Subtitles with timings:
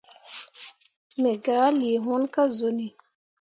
[1.21, 2.87] Me gah lii hunni ka zuni.